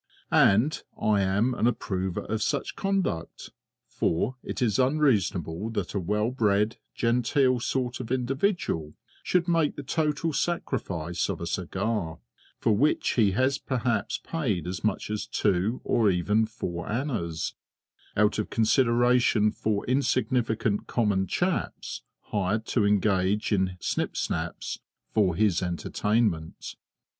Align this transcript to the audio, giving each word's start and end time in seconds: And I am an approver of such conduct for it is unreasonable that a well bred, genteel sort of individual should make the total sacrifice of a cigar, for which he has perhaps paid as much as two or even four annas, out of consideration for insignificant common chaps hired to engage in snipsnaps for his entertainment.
And 0.31 0.81
I 0.99 1.21
am 1.21 1.53
an 1.53 1.67
approver 1.67 2.25
of 2.27 2.41
such 2.41 2.75
conduct 2.75 3.51
for 3.85 4.35
it 4.41 4.59
is 4.59 4.79
unreasonable 4.79 5.69
that 5.73 5.93
a 5.93 5.99
well 5.99 6.31
bred, 6.31 6.77
genteel 6.95 7.59
sort 7.59 7.99
of 7.99 8.11
individual 8.11 8.95
should 9.21 9.47
make 9.47 9.75
the 9.75 9.83
total 9.83 10.33
sacrifice 10.33 11.29
of 11.29 11.39
a 11.39 11.45
cigar, 11.45 12.17
for 12.57 12.75
which 12.75 13.09
he 13.11 13.33
has 13.33 13.59
perhaps 13.59 14.17
paid 14.17 14.65
as 14.65 14.83
much 14.83 15.11
as 15.11 15.27
two 15.27 15.81
or 15.83 16.09
even 16.09 16.47
four 16.47 16.89
annas, 16.91 17.53
out 18.17 18.39
of 18.39 18.49
consideration 18.49 19.51
for 19.51 19.85
insignificant 19.85 20.87
common 20.87 21.27
chaps 21.27 22.01
hired 22.31 22.65
to 22.65 22.85
engage 22.85 23.51
in 23.51 23.77
snipsnaps 23.79 24.79
for 25.11 25.35
his 25.35 25.61
entertainment. 25.61 26.75